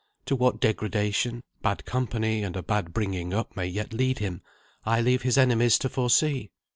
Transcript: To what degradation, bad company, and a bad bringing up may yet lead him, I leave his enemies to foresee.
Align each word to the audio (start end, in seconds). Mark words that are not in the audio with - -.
To 0.25 0.35
what 0.35 0.59
degradation, 0.59 1.43
bad 1.61 1.85
company, 1.85 2.41
and 2.41 2.55
a 2.57 2.63
bad 2.63 2.91
bringing 2.91 3.35
up 3.35 3.55
may 3.55 3.67
yet 3.67 3.93
lead 3.93 4.17
him, 4.17 4.41
I 4.83 4.99
leave 4.99 5.21
his 5.21 5.37
enemies 5.37 5.77
to 5.77 5.89
foresee. 5.89 6.49